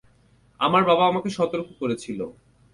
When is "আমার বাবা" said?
0.59-1.03